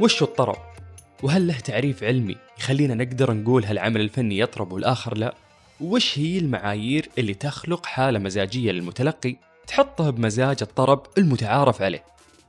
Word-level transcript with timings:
وش 0.00 0.22
الطرب؟ 0.22 0.56
وهل 1.22 1.46
له 1.46 1.58
تعريف 1.58 2.04
علمي 2.04 2.36
يخلينا 2.58 2.94
نقدر 2.94 3.32
نقول 3.32 3.64
هالعمل 3.64 4.00
الفني 4.00 4.38
يطرب 4.38 4.72
والآخر 4.72 5.16
لا؟ 5.18 5.34
وش 5.80 6.18
هي 6.18 6.38
المعايير 6.38 7.08
اللي 7.18 7.34
تخلق 7.34 7.86
حالة 7.86 8.18
مزاجية 8.18 8.72
للمتلقي 8.72 9.36
تحطه 9.66 10.10
بمزاج 10.10 10.56
الطرب 10.62 11.02
المتعارف 11.18 11.82
عليه؟ 11.82 12.04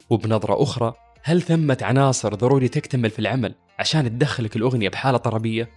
وبنظرة 0.10 0.64
أخرى 0.64 0.94
هل 1.24 1.42
ثمة 1.42 1.78
عناصر 1.82 2.36
ضروري 2.36 2.68
تكتمل 2.68 3.10
في 3.10 3.20
العمل 3.20 3.56
عشان 3.80 4.10
تدخلك 4.10 4.56
الأغنية 4.56 4.90
بحالة 4.90 5.18
طربية؟ 5.18 5.70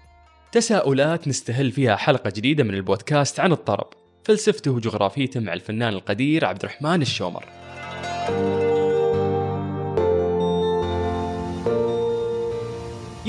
تساؤلات 0.53 1.29
نستهل 1.29 1.73
فيها 1.73 1.97
حلقة 1.97 2.31
جديدة 2.31 2.65
من 2.65 2.75
البودكاست 2.75 3.41
عن 3.41 3.53
الطرب 3.53 3.87
فلسفته 4.25 4.71
وجغرافيته 4.71 5.41
مع 5.41 5.53
الفنان 5.53 5.93
القدير 5.95 6.45
عبد 6.45 6.63
الرحمن 6.63 7.03
الشومر 7.03 7.45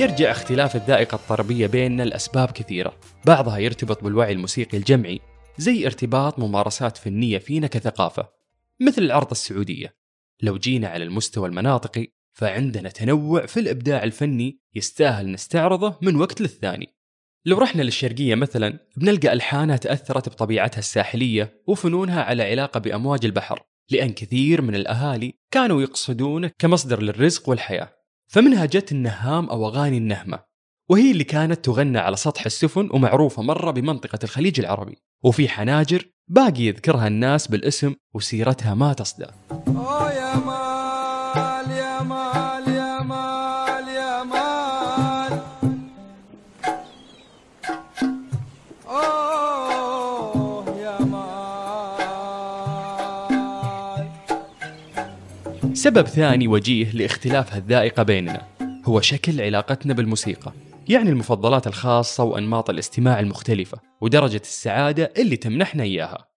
يرجع 0.03 0.31
اختلاف 0.31 0.75
الذائقة 0.75 1.15
الطربية 1.15 1.67
بيننا 1.67 2.03
لأسباب 2.03 2.51
كثيرة. 2.51 2.95
بعضها 3.25 3.57
يرتبط 3.57 4.03
بالوعي 4.03 4.31
الموسيقي 4.31 4.77
الجمعي 4.77 5.19
زي 5.57 5.85
ارتباط 5.85 6.39
ممارسات 6.39 6.97
فنية 6.97 7.37
فينا 7.37 7.67
كثقافة 7.67 8.29
مثل 8.79 9.01
العرض 9.01 9.31
السعودية. 9.31 9.95
لو 10.41 10.57
جينا 10.57 10.87
على 10.87 11.03
المستوى 11.03 11.49
المناطقي 11.49 12.07
فعندنا 12.33 12.89
تنوع 12.89 13.45
في 13.45 13.59
الإبداع 13.59 14.03
الفني 14.03 14.59
يستاهل 14.75 15.31
نستعرضه 15.31 15.97
من 16.01 16.15
وقت 16.15 16.41
للثاني. 16.41 16.95
لو 17.45 17.57
رحنا 17.57 17.81
للشرقية 17.81 18.35
مثلا 18.35 18.79
بنلقى 18.97 19.33
ألحانها 19.33 19.77
تأثرت 19.77 20.29
بطبيعتها 20.29 20.79
الساحلية 20.79 21.61
وفنونها 21.67 22.23
على 22.23 22.43
علاقة 22.43 22.79
بأمواج 22.79 23.25
البحر 23.25 23.63
لأن 23.91 24.09
كثير 24.09 24.61
من 24.61 24.75
الأهالي 24.75 25.33
كانوا 25.51 25.81
يقصدونه 25.81 26.51
كمصدر 26.59 27.01
للرزق 27.01 27.49
والحياة. 27.49 28.02
فمنها 28.27 28.65
جت 28.65 28.91
النهام 28.91 29.49
أو 29.49 29.67
أغاني 29.67 29.97
النهمة 29.97 30.39
وهي 30.89 31.11
اللي 31.11 31.23
كانت 31.23 31.65
تغنى 31.65 31.97
على 31.97 32.15
سطح 32.15 32.45
السفن 32.45 32.89
ومعروفة 32.93 33.41
مرة 33.41 33.71
بمنطقة 33.71 34.19
الخليج 34.23 34.59
العربي 34.59 34.97
وفي 35.23 35.49
حناجر 35.49 36.05
باقي 36.27 36.63
يذكرها 36.63 37.07
الناس 37.07 37.47
بالاسم 37.47 37.95
وسيرتها 38.13 38.73
ما 38.73 38.93
تصدى 38.93 39.25
سبب 55.83 56.07
ثاني 56.07 56.47
وجيه 56.47 56.91
لاختلاف 56.91 57.57
الذائقة 57.57 58.03
بيننا 58.03 58.47
هو 58.85 59.01
شكل 59.01 59.41
علاقتنا 59.41 59.93
بالموسيقى 59.93 60.53
يعني 60.89 61.09
المفضلات 61.09 61.67
الخاصة 61.67 62.23
وأنماط 62.23 62.69
الاستماع 62.69 63.19
المختلفة 63.19 63.77
ودرجة 64.01 64.41
السعادة 64.43 65.13
اللي 65.17 65.35
تمنحنا 65.35 65.83
إياها. 65.83 66.27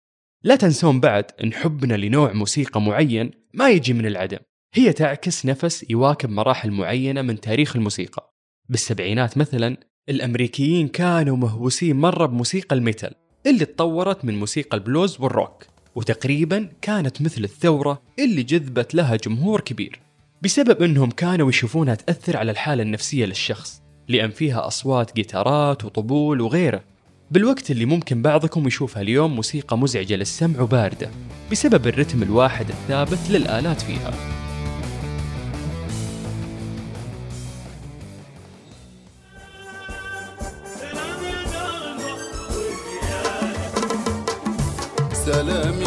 لا 0.43 0.55
تنسون 0.55 0.99
بعد 0.99 1.25
أن 1.43 1.53
حبنا 1.53 1.93
لنوع 1.93 2.33
موسيقى 2.33 2.81
معين 2.81 3.31
ما 3.53 3.69
يجي 3.69 3.93
من 3.93 4.05
العدم 4.05 4.39
هي 4.73 4.93
تعكس 4.93 5.45
نفس 5.45 5.85
يواكب 5.89 6.29
مراحل 6.29 6.71
معينة 6.71 7.21
من 7.21 7.39
تاريخ 7.39 7.75
الموسيقى. 7.75 8.33
بالسبعينات 8.69 9.37
مثلا 9.37 9.77
الأمريكيين 10.09 10.87
كانوا 10.87 11.37
مهووسين 11.37 11.95
مرة 11.95 12.25
بموسيقى 12.25 12.75
الميتال 12.75 13.13
اللي 13.45 13.65
تطورت 13.65 14.25
من 14.25 14.39
موسيقى 14.39 14.77
البلوز 14.77 15.21
والروك. 15.21 15.76
وتقريبا 15.97 16.69
كانت 16.81 17.21
مثل 17.21 17.43
الثورة 17.43 18.01
اللي 18.19 18.43
جذبت 18.43 18.95
لها 18.95 19.15
جمهور 19.15 19.61
كبير 19.61 19.99
بسبب 20.41 20.83
أنهم 20.83 21.11
كانوا 21.11 21.49
يشوفونها 21.49 21.95
تأثر 21.95 22.37
على 22.37 22.51
الحالة 22.51 22.83
النفسية 22.83 23.25
للشخص 23.25 23.81
لأن 24.07 24.29
فيها 24.29 24.67
أصوات 24.67 25.15
جيتارات 25.15 25.85
وطبول 25.85 26.41
وغيره. 26.41 26.83
بالوقت 27.31 27.71
اللي 27.71 27.85
ممكن 27.85 28.21
بعضكم 28.21 28.67
يشوفها 28.67 29.01
اليوم 29.01 29.35
موسيقى 29.35 29.77
مزعجة 29.77 30.15
للسمع 30.15 30.61
وباردة 30.61 31.09
بسبب 31.51 31.87
الرتم 31.87 32.23
الواحد 32.23 32.69
الثابت 32.69 33.29
للآلات 33.29 33.81
فيها. 33.81 34.13
سلام 45.13 45.86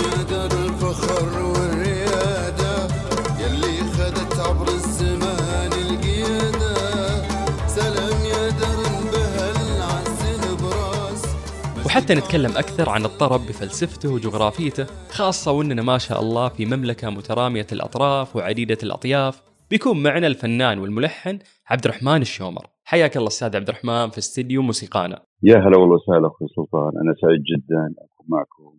وحتى 11.90 12.14
نتكلم 12.14 12.50
أكثر 12.50 12.88
عن 12.88 13.04
الطرب 13.04 13.40
بفلسفته 13.40 14.14
وجغرافيته 14.14 14.84
خاصة 15.08 15.52
وأننا 15.52 15.82
ما 15.82 15.98
شاء 15.98 16.20
الله 16.20 16.48
في 16.48 16.66
مملكة 16.66 17.10
مترامية 17.10 17.66
الأطراف 17.72 18.36
وعديدة 18.36 18.78
الأطياف. 18.82 19.42
بيكون 19.70 20.02
معنا 20.02 20.26
الفنان 20.26 20.78
والملحن 20.78 21.38
عبد 21.66 21.84
الرحمن 21.84 22.22
الشومر. 22.22 22.66
حياك 22.84 23.16
الله 23.16 23.28
أستاذ 23.28 23.56
عبد 23.56 23.68
الرحمن 23.68 24.10
في 24.10 24.18
استديو 24.18 24.62
موسيقانا. 24.62 25.22
يا 25.42 25.56
هلا 25.56 25.76
والله 25.76 25.94
وسهلا 25.94 26.26
أخوي 26.26 26.48
سلطان. 26.56 26.92
أنا 27.02 27.14
سعيد 27.22 27.42
جدا 27.42 27.94
أكون 28.04 28.26
معكم 28.28 28.78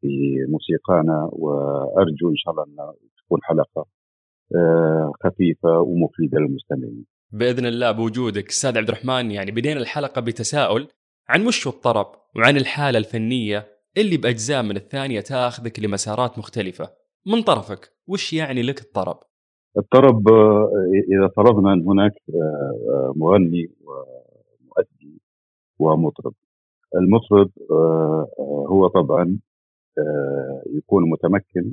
في 0.00 0.08
موسيقانا 0.48 1.28
وأرجو 1.32 2.30
إن 2.30 2.36
شاء 2.36 2.52
الله 2.52 2.64
أن 2.64 3.08
تكون 3.24 3.38
حلقة 3.42 3.86
آه، 4.56 5.12
خفيفة 5.24 5.80
ومفيدة 5.80 6.38
للمستمعين. 6.38 7.04
بإذن 7.32 7.66
الله 7.66 7.92
بوجودك. 7.92 8.48
أستاذ 8.48 8.78
عبد 8.78 8.88
الرحمن 8.88 9.30
يعني 9.30 9.50
بدينا 9.50 9.80
الحلقة 9.80 10.20
بتساؤل 10.20 10.88
عن 11.28 11.46
وش 11.46 11.66
الطرب 11.66 12.06
وعن 12.36 12.56
الحالة 12.56 12.98
الفنية 12.98 13.66
اللي 13.96 14.16
بأجزاء 14.16 14.62
من 14.62 14.76
الثانية 14.76 15.20
تاخذك 15.20 15.80
لمسارات 15.80 16.38
مختلفة 16.38 16.90
من 17.26 17.42
طرفك 17.42 17.92
وش 18.06 18.32
يعني 18.32 18.62
لك 18.62 18.80
الطرب؟ 18.80 19.18
الطرب 19.78 20.28
إذا 21.12 21.28
فرضنا 21.36 21.72
ان 21.72 21.88
هناك 21.88 22.12
مغني 23.16 23.70
ومؤدي 23.80 25.20
ومطرب. 25.78 26.34
المطرب 26.94 27.50
هو 28.68 28.88
طبعا 28.88 29.38
يكون 30.66 31.10
متمكن 31.10 31.72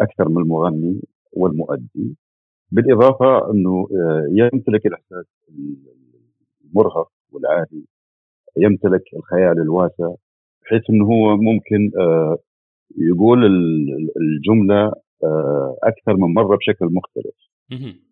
أكثر 0.00 0.28
من 0.28 0.42
المغني 0.42 1.00
والمؤدي 1.32 2.16
بالإضافة 2.72 3.50
أنه 3.50 3.88
آه، 3.92 4.26
يمتلك 4.30 4.86
الإحساس 4.86 5.26
المرهق 6.64 7.12
والعالي 7.32 7.84
يمتلك 8.56 9.02
الخيال 9.16 9.60
الواسع 9.62 10.14
بحيث 10.62 10.82
إنه 10.90 11.04
هو 11.04 11.36
ممكن 11.36 11.90
آه، 12.00 12.38
يقول 12.98 13.44
ال- 13.46 14.10
الجملة 14.20 14.92
آه، 15.24 15.76
أكثر 15.82 16.16
من 16.16 16.34
مرة 16.34 16.56
بشكل 16.56 16.86
مختلف. 16.86 17.34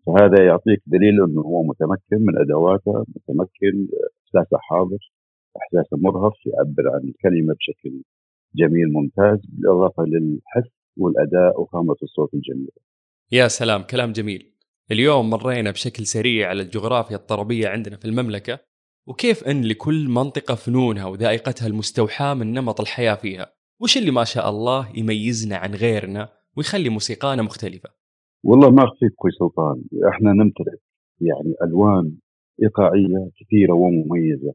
فهذا 0.06 0.44
يعطيك 0.47 0.82
دليل 0.87 1.22
إنه 1.25 1.41
هو 1.41 1.62
متمكن 1.62 2.16
من 2.27 2.38
أدواته 2.38 3.04
متمكن 3.16 3.88
احساسه 4.25 4.59
حاضر 4.60 4.98
احساسه 5.56 5.97
مرهف 5.97 6.32
يعبر 6.47 6.94
عن 6.94 7.09
الكلمة 7.09 7.54
بشكل 7.54 8.03
جميل 8.54 8.93
ممتاز 8.93 9.38
بالإضافة 9.48 10.03
للحس 10.03 10.71
والأداء 10.97 11.60
وخامة 11.60 11.97
الصوت 12.03 12.34
الجميله. 12.34 12.72
يا 13.32 13.48
سلام 13.48 13.82
كلام 13.82 14.12
جميل 14.12 14.53
اليوم 14.93 15.31
مرينا 15.31 15.71
بشكل 15.71 16.06
سريع 16.06 16.48
على 16.48 16.62
الجغرافيا 16.62 17.16
الطربية 17.16 17.69
عندنا 17.69 17.97
في 17.97 18.04
المملكة 18.04 18.59
وكيف 19.09 19.45
أن 19.45 19.65
لكل 19.65 20.09
منطقة 20.09 20.55
فنونها 20.55 21.07
وذائقتها 21.07 21.66
المستوحاة 21.66 22.34
من 22.34 22.53
نمط 22.53 22.81
الحياة 22.81 23.15
فيها؟ 23.15 23.47
وش 23.83 23.97
اللي 23.97 24.10
ما 24.10 24.25
شاء 24.25 24.51
الله 24.51 24.89
يميزنا 24.99 25.57
عن 25.57 25.75
غيرنا 25.75 26.28
ويخلي 26.57 26.89
موسيقانا 26.89 27.43
مختلفة؟ 27.43 27.91
والله 28.45 28.71
ما 28.71 28.84
أخفيك 28.84 29.13
أخوي 29.19 29.31
سلطان 29.31 29.83
إحنا 30.09 30.33
نمتلك 30.33 30.81
يعني 31.21 31.55
ألوان 31.63 32.16
إيقاعية 32.63 33.31
كثيرة 33.41 33.72
ومميزة 33.72 34.55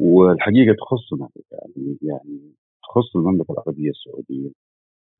والحقيقة 0.00 0.76
تخصنا 0.80 1.28
يعني 1.52 1.98
يعني 2.02 2.52
تخص 2.82 3.16
المملكة 3.16 3.52
العربية 3.52 3.90
السعودية. 3.90 4.50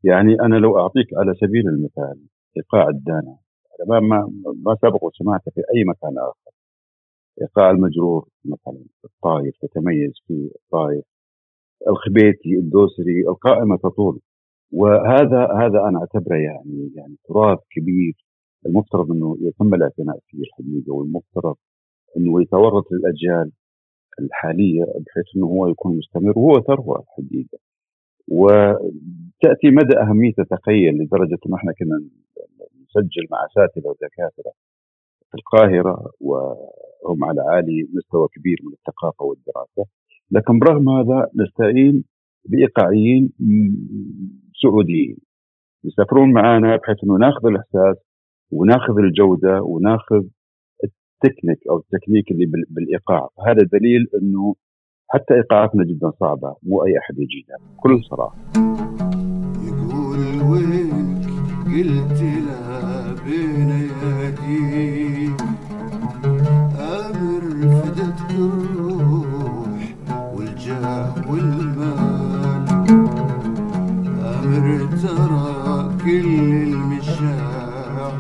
يعني 0.05 0.41
أنا 0.41 0.57
لو 0.57 0.79
أعطيك 0.79 1.07
على 1.19 1.35
سبيل 1.35 1.69
المثال 1.69 2.27
إيقاع 2.57 2.89
الدانا 2.89 3.37
أنا 3.81 4.01
ما 4.01 4.01
ما 4.01 4.33
ما 4.65 4.77
سبق 4.83 5.05
وسمعته 5.05 5.51
في 5.55 5.61
أي 5.61 5.85
مكان 5.85 6.19
آخر. 6.19 6.54
إيقاع 7.43 7.71
المجرور 7.71 8.29
مثلا 8.45 8.85
الطايف 9.05 9.55
تتميز 9.63 10.13
في 10.27 10.51
الطايف 10.57 11.05
الخبيتي 11.89 12.55
الدوسري 12.59 13.21
القائمة 13.29 13.77
تطول 13.77 14.21
وهذا 14.73 15.49
هذا 15.61 15.89
أنا 15.89 15.99
أعتبره 16.01 16.37
يعني 16.37 16.91
يعني 16.95 17.17
تراث 17.29 17.59
كبير 17.71 18.15
المفترض 18.67 19.11
إنه 19.13 19.37
يتم 19.41 19.75
الاعتناء 19.75 20.19
فيه 20.27 20.39
الحقيقة 20.39 20.95
والمفترض 20.95 21.57
إنه 22.17 22.43
يتورث 22.43 22.85
للأجيال 22.93 23.53
الحالية 24.21 24.85
بحيث 24.85 25.25
إنه 25.37 25.47
هو 25.47 25.69
يكون 25.69 25.97
مستمر 25.99 26.39
وهو 26.39 26.61
ثروة 26.63 26.99
الحقيقة. 27.01 27.59
وتأتي 28.29 29.71
مدى 29.71 29.99
اهميته 30.03 30.45
تخيل 30.45 30.95
لدرجة 30.99 31.39
إنه 31.47 31.57
إحنا 31.57 31.73
كنا 31.79 31.97
نسجل 32.83 33.27
مع 33.31 33.39
أساتذة 33.47 33.89
ودكاتره 33.89 34.53
في 35.31 35.35
القاهرة 35.35 36.11
وهم 37.05 37.25
على 37.25 37.41
عالي 37.41 37.89
مستوى 37.95 38.29
كبير 38.35 38.59
من 38.63 38.73
الثقافة 38.73 39.25
والدراسة. 39.25 39.91
لكن 40.31 40.59
برغم 40.59 40.89
هذا 40.89 41.29
نستعين 41.37 42.05
بإيقاعيين 42.49 43.33
سعوديين. 44.63 45.17
يسافرون 45.85 46.33
معنا 46.33 46.77
بحيث 46.77 46.97
إنه 47.05 47.15
ناخذ 47.19 47.47
الإحساس 47.47 47.97
وناخذ 48.53 48.99
الجودة 48.99 49.63
وناخذ 49.63 50.23
التكنيك 50.85 51.59
أو 51.71 51.79
التكنيك 51.79 52.31
اللي 52.31 52.47
بال- 52.47 52.65
بالإيقاع. 52.71 53.29
هذا 53.47 53.69
دليل 53.73 54.07
إنه 54.23 54.55
حتى 55.09 55.35
إيقاعاتنا 55.35 55.85
جدا 55.85 56.11
صعبة 56.21 56.57
مو 56.63 56.85
أي 56.85 56.99
أحد 56.99 57.15
يجينا 57.19 57.57
بكل 57.77 58.05
صراحة. 58.05 58.37
يقول 59.69 60.21
وينك 60.51 61.25
قلت 61.75 62.21
لا 62.47 63.15
بين 63.25 63.71
يديك 64.21 65.64
الروح 68.31 69.95
والجاه 70.35 71.31
والمال. 71.31 72.35
ترى 75.03 75.99
كل 76.05 76.27
المشاعر 76.73 78.19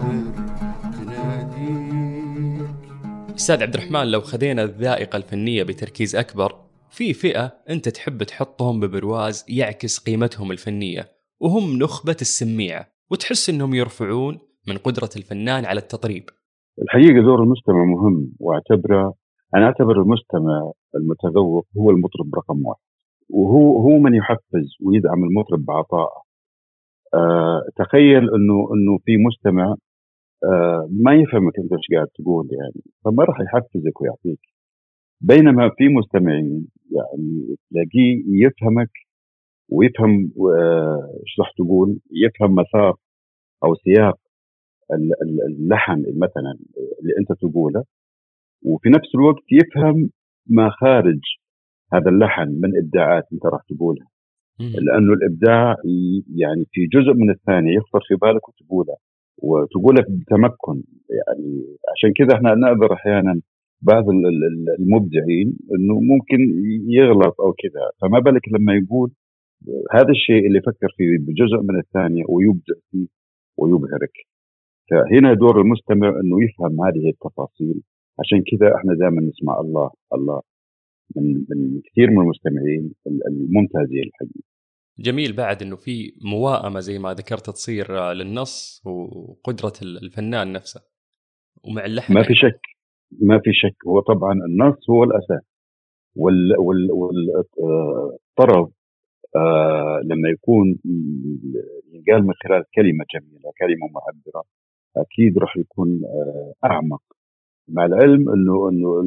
تناديك. 0.92 2.69
أستاذ 3.36 3.62
عبد 3.62 3.75
الرحمن 3.75 4.10
لو 4.10 4.20
خذينا 4.20 4.62
الذائقة 4.62 5.16
الفنية 5.16 5.62
بتركيز 5.62 6.16
أكبر 6.16 6.54
في 6.90 7.12
فئة 7.12 7.52
أنت 7.70 7.88
تحب 7.88 8.22
تحطهم 8.22 8.81
ببرواز 8.81 9.44
يعكس 9.48 9.98
قيمتهم 9.98 10.52
الفنية 10.52 11.08
وهم 11.40 11.78
نخبة 11.78 12.16
السميعه 12.20 12.86
وتحس 13.10 13.50
إنهم 13.50 13.75
يرفعون 13.75 14.38
من 14.69 14.76
قدرة 14.76 15.10
الفنان 15.16 15.64
على 15.64 15.81
التطريب. 15.81 16.25
الحقيقة 16.82 17.22
دور 17.25 17.42
المستمع 17.42 17.84
مهم 17.84 18.32
واعتبره 18.40 19.14
أنا 19.55 19.65
أعتبر 19.67 20.03
المستمع 20.03 20.73
المتذوق 20.95 21.67
هو 21.79 21.91
المطرب 21.91 22.35
رقم 22.35 22.67
واحد. 22.67 22.81
وهو 23.31 23.79
هو 23.81 23.99
من 23.99 24.15
يحفز 24.15 24.77
ويدعم 24.83 25.25
المطرب 25.25 25.65
بعطائه 25.65 26.23
آه 27.15 27.62
تخيل 27.77 28.19
إنه 28.35 28.69
إنه 28.75 28.99
في 29.05 29.17
مستمع 29.17 29.75
آه 30.45 30.89
ما 31.05 31.15
يفهمك 31.15 31.59
أنت 31.59 31.73
إيش 31.73 31.87
قاعد 31.95 32.06
تقول 32.15 32.49
يعني 32.53 32.83
فما 33.05 33.25
راح 33.25 33.41
يحفزك 33.41 34.01
ويعطيك. 34.01 34.41
بينما 35.21 35.71
في 35.79 35.89
مستمعين 35.89 36.69
يعني 36.97 37.56
تلاقيه 37.71 38.23
يفهمك 38.47 38.91
ويفهم 39.71 40.33
آه، 40.59 41.11
إيش 41.23 41.37
راح 41.41 41.53
تقول 41.59 41.99
يفهم 42.12 42.55
مسار 42.55 42.97
أو 43.65 43.75
سياق 43.75 44.19
ال- 44.93 45.12
ال- 45.23 45.43
اللحن 45.49 46.01
مثلا 46.01 46.59
اللي 47.03 47.15
أنت 47.21 47.41
تقوله. 47.41 47.85
وفي 48.64 48.88
نفس 48.88 49.14
الوقت 49.14 49.43
يفهم 49.52 50.11
ما 50.46 50.70
خارج 50.70 51.20
هذا 51.93 52.11
اللحن 52.11 52.49
من 52.49 52.70
إبداعات 52.82 53.25
أنت 53.32 53.46
راح 53.46 53.61
تقولها. 53.69 54.06
لأنه 54.87 55.12
الإبداع 55.12 55.75
يعني 56.43 56.64
في 56.72 56.87
جزء 56.87 57.12
من 57.14 57.31
الثانية 57.31 57.76
يخطر 57.76 58.00
في 58.08 58.14
بالك 58.14 58.49
وتقوله 58.49 58.96
وتقوله 59.38 60.02
بتمكن. 60.02 60.82
يعني 61.19 61.64
عشان 61.93 62.12
كذا 62.16 62.37
إحنا 62.37 62.55
نعذر 62.55 62.93
أحيانا 62.93 63.40
بعض 63.82 64.08
ال- 64.11 64.26
ال- 64.26 64.44
ال- 64.44 64.76
المبدعين 64.78 65.56
إنه 65.75 66.00
ممكن 66.00 66.38
يغلط 66.88 67.40
أو 67.40 67.52
كذا. 67.52 67.84
فما 68.00 68.19
بالك 68.19 68.49
لما 68.55 68.75
يقول 68.75 69.10
هذا 69.93 70.10
الشيء 70.10 70.46
اللي 70.46 70.60
فكر 70.60 70.88
فيه 70.96 71.19
بجزء 71.26 71.62
من 71.62 71.78
الثانية 71.78 72.25
ويبدع 72.28 72.75
فيه 72.90 73.06
ويبهرك. 73.58 74.17
فهنا 74.90 75.34
دور 75.34 75.60
المستمع 75.60 76.08
إنه 76.08 76.37
يفهم 76.44 76.84
هذه 76.87 77.08
التفاصيل 77.08 77.82
عشان 78.20 78.38
كذا 78.50 78.75
إحنا 78.76 78.94
دائما 78.94 79.20
نسمع 79.20 79.61
الله 79.61 79.90
الله 80.14 80.40
من 81.16 81.34
من 81.34 81.81
كثير 81.81 82.11
من 82.11 82.20
المستمعين 82.22 82.93
ال- 83.06 83.26
الممتازين 83.26 84.02
الحقيقة 84.02 84.44
جميل. 84.99 85.37
بعد 85.37 85.62
إنه 85.62 85.76
في 85.76 86.12
موائمه 86.25 86.81
زي 86.81 86.99
ما 86.99 87.14
ذكرت 87.14 87.50
تصير 87.50 87.99
آه، 87.99 88.12
للنص 88.12 88.82
وقدرة 88.87 89.72
ال- 89.82 90.05
الفنان 90.05 90.52
نفسه 90.52 90.81
ومع 91.64 91.84
اللحن 91.84 92.14
ما 92.14 92.22
في 92.22 92.34
شك 92.34 92.61
ما 93.22 93.38
في 93.38 93.50
شك. 93.52 93.76
هو 93.87 94.00
طبعا 94.00 94.32
النص 94.32 94.90
هو 94.90 95.05
الأساس. 95.05 95.43
وال 96.17 96.58
وال 96.58 96.88
والطرب 97.56 98.72
آه 99.37 100.00
لما 100.05 100.28
يكون 100.28 100.78
ينقال 101.93 102.26
من 102.26 102.34
خلال 102.44 102.64
كلمة 102.75 103.05
جميلة 103.14 103.50
كلمة 103.58 103.87
معبره 103.94 104.44
أكيد 104.96 105.38
راح 105.38 105.56
يكون 105.56 106.00
آه 106.05 106.52
أعمق. 106.64 107.02
مع 107.69 107.84
العلم 107.84 108.31
إنه 108.31 108.69
إنه 108.70 109.02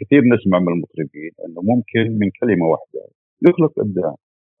كثير 0.00 0.22
نسمع 0.34 0.58
من 0.58 0.68
المطربين 0.68 1.32
إنه 1.46 1.60
ممكن 1.62 2.18
من 2.18 2.30
كلمة 2.40 2.66
واحدة 2.66 3.00
يخلق 3.48 3.78
إبداع. 3.78 4.14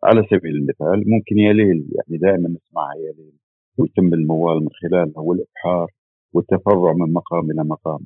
على 0.04 0.22
سبيل 0.30 0.54
المثال 0.56 1.10
ممكن 1.10 1.38
يا 1.38 1.52
ليل 1.52 1.88
يعني 1.96 2.18
دائما 2.18 2.48
نسمعها 2.48 2.94
يا 3.06 3.12
ليل 3.12 3.32
ويتم 3.78 4.14
الموال 4.14 4.60
من 4.60 4.68
خلالها 4.82 5.20
والإبحار 5.20 5.88
والتفرع 6.32 6.92
من 6.92 7.12
مقام 7.12 7.50
إلى 7.50 7.64
مقام. 7.64 8.00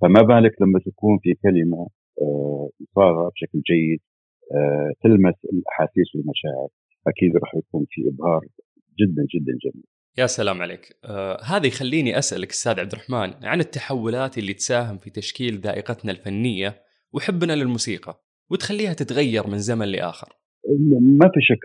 فما 0.00 0.22
بالك 0.22 0.62
لما 0.62 0.78
تكون 0.86 1.18
في 1.22 1.34
كلمة 1.34 1.88
آه، 2.22 2.70
صاغة 2.94 3.28
بشكل 3.28 3.60
جيد 3.70 4.00
آه، 4.54 4.92
تلمس 5.02 5.34
الأحاسيس 5.52 6.08
والمشاعر 6.14 6.68
أكيد 7.06 7.36
راح 7.36 7.54
يكون 7.54 7.84
في 7.90 8.08
إبهار 8.08 8.40
جدا 9.00 9.22
جدا 9.34 9.52
جميل. 9.64 9.91
يا 10.18 10.26
سلام 10.26 10.62
عليك. 10.62 10.96
آه 11.04 11.38
هذا 11.44 11.66
يخليني 11.66 12.18
أسألك 12.18 12.50
أستاذ 12.50 12.80
عبد 12.80 12.92
الرحمن 12.92 13.44
عن 13.46 13.60
التحولات 13.60 14.38
اللي 14.38 14.54
تساهم 14.54 14.98
في 14.98 15.10
تشكيل 15.10 15.60
ذائقتنا 15.60 16.12
الفنية 16.12 16.74
وحبنا 17.14 17.52
للموسيقى 17.52 18.14
وتخليها 18.50 18.92
تتغير 18.92 19.46
من 19.46 19.58
زمن 19.58 19.86
لآخر. 19.88 20.28
ما 21.20 21.28
في 21.34 21.40
شك 21.40 21.58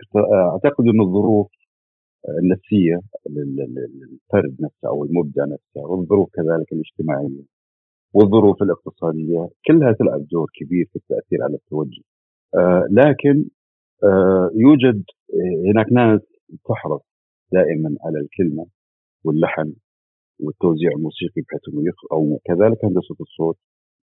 أعتقد 0.52 0.84
أن 0.94 1.00
الظروف 1.00 1.48
لل- 3.30 3.74
للفرد 4.00 4.56
نفسه 4.60 4.88
أو 4.88 5.04
المبدع 5.04 5.44
نفسه 5.44 5.80
والظروف 5.80 6.28
كذلك 6.34 6.72
الاجتماعية 6.72 7.44
والظروف 8.14 8.62
الاقتصادية 8.62 9.48
كلها 9.66 9.92
تلعب 9.98 10.26
دور 10.28 10.46
كبير 10.54 10.86
في 10.92 10.96
التأثير 10.96 11.42
على 11.42 11.54
التوجه. 11.54 12.02
آه، 12.54 12.84
لكن 12.90 13.44
آه، 14.04 14.50
يوجد 14.54 15.04
هناك 15.74 15.86
ناس 15.92 16.20
تحرص 16.68 17.02
دائما 17.52 17.96
على 18.04 18.18
الكلمة 18.18 18.66
واللحن 19.24 19.72
والتوزيع 20.40 20.90
الموسيقي 20.96 21.42
بحيث 21.42 21.60
إنه 21.74 21.82
يخ 21.88 22.12
أو 22.12 22.38
كذلك 22.44 22.84
هندسة 22.84 23.16
الصوت. 23.20 23.56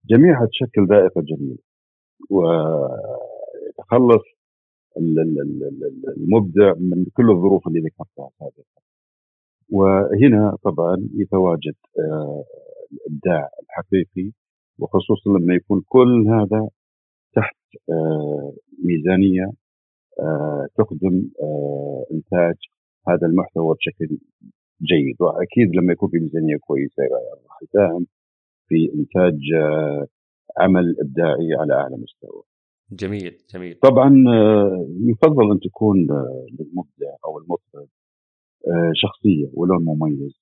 جميعها 0.06 0.46
تشكل 0.46 0.88
ذائقه 0.90 1.22
جميله 1.22 1.58
ويتخلص 2.30 4.24
ال- 4.98 5.20
ال- 5.20 5.42
ال- 5.42 5.64
ال- 5.64 6.14
المبدع 6.18 6.74
من 6.80 7.06
كل 7.14 7.30
الظروف 7.32 7.68
اللي 7.68 7.80
ذكرتها 7.80 8.30
سابقا 8.40 8.82
وهنا 9.72 10.58
طبعا 10.64 10.98
يتواجد 11.14 11.76
آه، 12.00 12.44
الإبداع 12.92 13.50
الحقيقي 13.64 14.32
وخصوصا 14.80 15.30
لما 15.30 15.56
يكون 15.56 15.84
كل 15.88 16.28
هذا 16.28 16.70
تحت 17.36 17.56
آه، 17.90 18.54
ميزانية 18.84 19.52
آه، 20.20 20.68
تخدم 20.78 21.30
آه، 21.42 22.06
إنتاج 22.12 22.56
هذا 23.08 23.28
المحتوى 23.28 23.76
بشكل 23.76 24.18
جيد. 24.82 25.16
وأكيد 25.20 25.76
لما 25.76 25.94
يكون 25.94 26.10
في 26.10 26.18
ميزانية 26.18 26.58
كويسة 26.58 27.04
راح 27.48 27.60
يساهم 27.64 28.08
في 28.68 28.92
إنتاج 28.96 29.40
آه، 29.56 30.08
عمل 30.58 30.96
إبداعي 31.02 31.54
على 31.60 31.74
أعلى 31.74 31.98
مستوى. 31.98 32.44
جميل 32.92 33.38
جميل. 33.54 33.76
طبعا 33.76 34.24
آه، 34.28 34.88
يفضل 35.10 35.52
أن 35.52 35.60
تكون 35.60 36.12
آه، 36.12 36.46
للمبدع 36.52 37.16
أو 37.26 37.38
المطرب 37.38 37.88
شخصية 38.94 39.50
ولون 39.54 39.86
مميز 39.86 40.42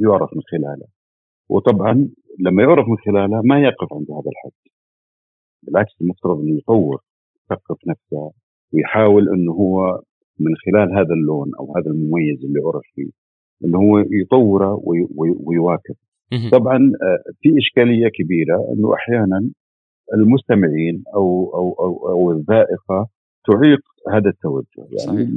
يعرف 0.00 0.30
من 0.34 0.42
خلاله. 0.42 0.86
وطبعا 1.48 2.08
لما 2.38 2.62
يعرف 2.62 2.88
من 2.88 2.96
خلاله 2.96 3.42
ما 3.44 3.60
يقف 3.60 3.92
عند 3.92 4.10
هذا 4.10 4.30
الحد. 4.30 4.70
بالعكس 5.62 5.92
المفترض 6.00 6.38
انه 6.40 6.58
يطور 6.58 7.02
يثقف 7.44 7.78
نفسه 7.86 8.32
ويحاول 8.72 9.28
أنه 9.28 9.52
هو 9.52 10.02
من 10.40 10.52
خلال 10.56 10.92
هذا 10.98 11.14
اللون 11.14 11.50
أو 11.58 11.76
هذا 11.76 11.90
المميز 11.90 12.44
اللي 12.44 12.60
عرف 12.66 12.82
فيه 12.94 13.10
إنه 13.64 13.78
هو 13.78 13.98
يطوره 13.98 14.74
وي- 14.84 15.08
وي- 15.16 15.36
ويواكب. 15.40 15.94
طبعا 16.50 16.76
آه، 16.76 17.32
في 17.40 17.48
إشكالية 17.58 18.08
كبيرة 18.08 18.56
إنه 18.72 18.94
أحيانا 18.94 19.50
المستمعين 20.14 21.02
أو 21.14 21.54
أو 21.54 21.72
أو, 21.72 22.08
أو 22.10 22.32
الذائقة 22.32 23.08
تعيق 23.46 23.80
هذا 24.12 24.28
التوجه 24.30 24.66
يعني 24.78 24.96
صحيح. 24.98 25.28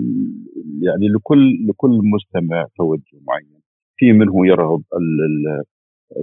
يعني 0.82 1.08
لكل 1.16 1.66
لكل 1.70 2.00
مستمع 2.16 2.66
توجه 2.78 3.18
معين 3.28 3.62
في 3.98 4.12
منه 4.14 4.48
يرغب 4.48 4.82
ال- 4.94 5.22
ال- 5.26 5.64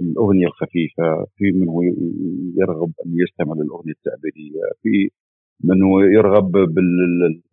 الأغنية 0.01 0.45
الخفيفة 0.47 1.25
في 1.37 1.51
منه 1.51 1.73
يرغب 2.57 2.91
أن 3.05 3.11
يستمع 3.13 3.53
للأغنية 3.53 3.91
التعبيرية 3.93 4.61
في 4.81 5.09
منه 5.63 6.03
يرغب 6.13 6.51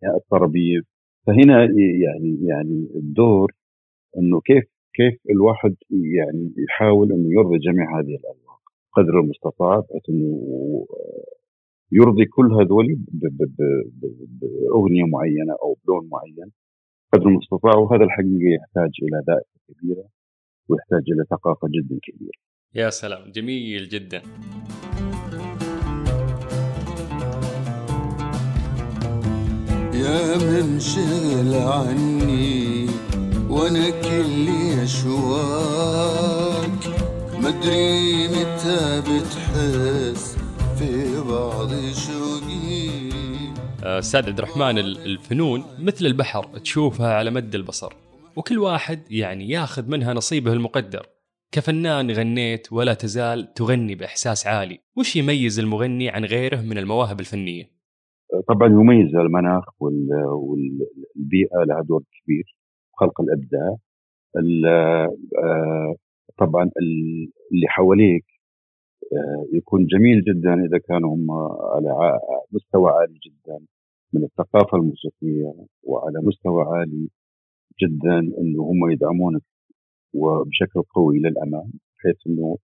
بالطربيه 0.01 0.79
فهنا 1.27 1.63
يعني 2.05 2.39
يعني 2.41 2.87
الدور 2.95 3.51
إنه 4.17 4.41
كيف 4.41 4.63
كيف 4.93 5.19
الواحد 5.29 5.75
يعني 5.91 6.53
يحاول 6.57 7.11
إنه 7.11 7.29
يرضي 7.39 7.57
جميع 7.57 7.99
هذه 7.99 8.15
الاذواق 8.15 8.59
قدر 8.91 9.19
المستطاع 9.19 9.79
بحيث 9.79 10.09
إنه 10.09 10.41
يرضي 11.91 12.25
كل 12.25 12.45
هذول 12.53 12.97
بأغنية 14.41 15.03
معينة 15.03 15.53
أو 15.61 15.77
بلون 15.85 16.09
معين. 16.11 16.51
قدر 17.13 17.27
المستطاع 17.27 17.75
وهذا 17.75 18.03
الحقيقة 18.03 18.55
يحتاج 18.55 18.91
إلى 19.03 19.23
ذائقه 19.27 19.59
كبيرة 19.67 20.05
ويحتاج 20.69 21.03
إلى 21.11 21.25
ثقافة 21.29 21.67
جدا 21.67 21.99
كبيرة. 22.03 22.39
يا 22.75 22.89
سلام 22.89 23.31
جميل 23.31 23.87
جدا. 23.89 24.21
يا 29.99 30.37
منشغل 30.37 31.53
عني 31.53 32.87
وأنا 33.49 33.89
كلي 33.89 34.83
اشواك 34.83 36.69
مدري 37.33 38.27
متى 38.27 39.01
بتحس 39.01 40.37
في 40.79 41.21
بعض 41.29 41.69
شوقي. 41.93 42.89
آه، 43.83 43.99
أستاذ 43.99 44.25
عبد 44.27 44.37
الرحمن 44.39 44.77
ال- 44.77 45.05
الفنون 45.05 45.63
مثل 45.79 46.05
البحر 46.05 46.43
تشوفها 46.63 47.13
على 47.13 47.31
مد 47.31 47.55
البصر 47.55 47.93
وكل 48.35 48.57
واحد 48.59 49.11
يعني 49.11 49.49
ياخذ 49.49 49.87
منها 49.87 50.13
نصيبه 50.13 50.53
المقدر. 50.53 51.05
كفنان 51.51 52.11
غنيت 52.11 52.67
ولا 52.71 52.93
تزال 52.93 53.53
تغني 53.53 53.95
بإحساس 53.95 54.47
عالي. 54.47 54.79
وش 54.95 55.15
يميز 55.15 55.59
المغني 55.59 56.09
عن 56.09 56.25
غيره 56.25 56.61
من 56.61 56.77
المواهب 56.77 57.19
الفنية؟ 57.19 57.78
طبعا 58.47 58.67
يميز 58.67 59.15
المناخ 59.15 59.81
وال- 59.81 60.25
والبيئة 60.25 61.63
لها 61.67 61.81
دور 61.81 62.03
كبير 62.23 62.55
خلق 62.93 63.21
الأبداع. 63.21 63.75
ال- 64.37 64.65
آه، 65.43 65.95
طبعا 66.37 66.63
ال- 66.63 67.31
اللي 67.51 67.67
حواليك 67.67 68.25
آه، 69.13 69.45
يكون 69.53 69.85
جميل 69.85 70.21
جدا 70.23 70.53
إذا 70.53 70.77
كانوا 70.77 71.15
هم 71.15 71.31
على 71.75 72.19
مستوى 72.51 72.91
عالي 72.91 73.19
جدا 73.27 73.59
من 74.13 74.23
الثقافة 74.23 74.77
الموسيقية 74.77 75.53
وعلى 75.83 76.19
مستوى 76.23 76.63
عالي 76.65 77.09
جدا 77.83 78.19
إنه 78.19 78.63
هم 78.63 78.91
يدعمونك 78.91 79.41
وبشكل 80.13 80.81
قوي 80.95 81.19
للأمام 81.19 81.71
بحيث 81.97 82.27
إنه 82.27 82.57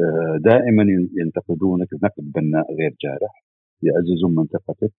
آه، 0.00 0.38
دائما 0.40 0.86
ينتقدونك 1.20 1.88
نقد 1.94 2.32
بناء 2.34 2.74
غير 2.74 2.94
جارح 3.04 3.44
يعززون 3.82 4.34
من 4.34 4.46
ثقتك 4.46 4.92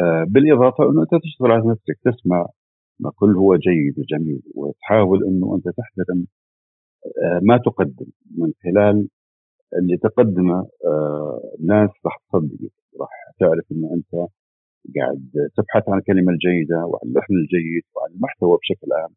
آه، 0.00 0.24
بالإضافة 0.28 0.84
إنه 0.90 1.02
أنت 1.02 1.22
تشتغل 1.24 1.50
على 1.50 1.70
نفسك 1.70 1.98
تسمع 2.04 2.46
ما 3.00 3.10
كل 3.16 3.36
هو 3.36 3.56
جيد 3.56 3.98
وجميل 3.98 4.42
وتحاول 4.54 5.24
إنه 5.24 5.54
أنت 5.56 5.64
تحترم 5.68 6.26
آه، 7.24 7.40
ما 7.42 7.58
تقدم 7.58 8.06
من 8.38 8.52
خلال 8.62 9.08
اللي 9.78 9.96
تقدمه 9.96 10.68
آه، 10.86 11.40
الناس 11.60 11.90
راح 12.06 12.16
تصدقك 12.28 12.72
راح 13.00 13.10
تعرف 13.40 13.64
إنه 13.72 13.94
أنت 13.94 14.28
قاعد 14.96 15.50
تبحث 15.56 15.88
عن 15.88 15.98
الكلمة 15.98 16.32
الجيدة 16.32 16.76
وعن 16.86 17.00
اللحن 17.08 17.34
الجيد 17.34 17.82
وعن 17.96 18.10
المحتوى 18.14 18.58
بشكل 18.58 18.92
عام. 18.92 19.10